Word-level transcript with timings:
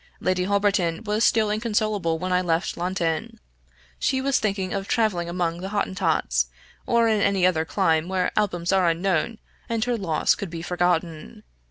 Lady 0.19 0.45
Holberton 0.45 1.03
was 1.03 1.23
still 1.23 1.51
inconsolable 1.51 2.17
when 2.17 2.33
I 2.33 2.41
left 2.41 2.75
London; 2.75 3.39
she 3.99 4.19
was 4.19 4.39
thinking 4.39 4.73
of 4.73 4.87
traveling 4.87 5.29
among 5.29 5.61
the 5.61 5.69
Hottentots, 5.69 6.47
or 6.87 7.07
in 7.07 7.21
any 7.21 7.45
other 7.45 7.65
clime 7.65 8.07
where 8.07 8.31
albums 8.35 8.71
are 8.71 8.89
unknown 8.89 9.37
and 9.69 9.83
her 9.85 9.95
loss 9.97 10.33
could 10.33 10.49
be 10.49 10.63
forgotten. 10.63 11.43